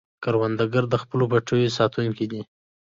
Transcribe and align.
کروندګر 0.23 0.83
د 0.89 0.95
خپلو 1.03 1.23
پټیو 1.31 1.75
ساتونکی 1.77 2.25
دی 2.31 2.41